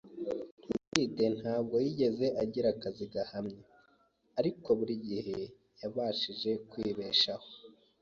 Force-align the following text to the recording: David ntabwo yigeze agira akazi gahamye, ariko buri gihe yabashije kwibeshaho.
David 0.93 1.17
ntabwo 1.41 1.75
yigeze 1.85 2.25
agira 2.43 2.67
akazi 2.75 3.03
gahamye, 3.13 3.61
ariko 4.39 4.67
buri 4.79 4.95
gihe 5.07 5.39
yabashije 5.81 6.51
kwibeshaho. 6.69 7.47